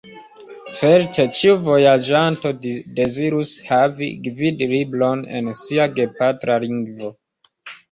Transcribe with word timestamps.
Certe, 0.77 1.25
ĉiu 1.39 1.53
vojaĝanto 1.67 2.53
dezirus 3.01 3.53
havi 3.69 4.09
gvidlibron 4.25 5.23
en 5.43 5.55
sia 5.63 5.89
gepatra 6.01 6.61
lingvo. 6.67 7.17